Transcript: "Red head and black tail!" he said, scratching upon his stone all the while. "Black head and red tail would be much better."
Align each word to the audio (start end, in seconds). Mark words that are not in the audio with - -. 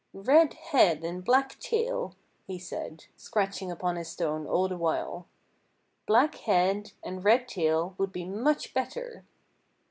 "Red 0.15 0.55
head 0.55 1.03
and 1.03 1.23
black 1.23 1.59
tail!" 1.59 2.15
he 2.47 2.57
said, 2.57 3.05
scratching 3.15 3.69
upon 3.69 3.97
his 3.97 4.07
stone 4.07 4.47
all 4.47 4.67
the 4.67 4.75
while. 4.75 5.27
"Black 6.07 6.33
head 6.49 6.93
and 7.03 7.23
red 7.23 7.47
tail 7.47 7.93
would 7.99 8.11
be 8.11 8.25
much 8.25 8.73
better." 8.73 9.25